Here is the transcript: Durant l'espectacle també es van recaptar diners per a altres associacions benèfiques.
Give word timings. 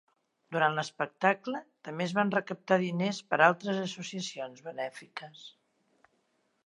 Durant 0.53 0.77
l'espectacle 0.77 1.59
també 1.89 2.07
es 2.07 2.15
van 2.19 2.33
recaptar 2.35 2.79
diners 2.85 3.19
per 3.35 3.39
a 3.41 3.45
altres 3.51 3.83
associacions 3.83 4.65
benèfiques. 4.71 5.45